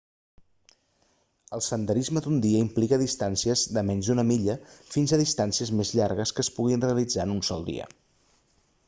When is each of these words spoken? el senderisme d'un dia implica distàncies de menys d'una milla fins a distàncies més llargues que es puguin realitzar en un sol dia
el 1.57 1.61
senderisme 1.65 2.23
d'un 2.27 2.39
dia 2.45 2.61
implica 2.67 2.99
distàncies 3.01 3.65
de 3.77 3.83
menys 3.91 4.09
d'una 4.09 4.25
milla 4.31 4.57
fins 4.95 5.13
a 5.13 5.21
distàncies 5.23 5.75
més 5.83 5.95
llargues 6.01 6.35
que 6.39 6.47
es 6.47 6.51
puguin 6.57 6.85
realitzar 6.87 7.29
en 7.31 7.37
un 7.37 7.45
sol 7.51 7.71
dia 7.73 7.89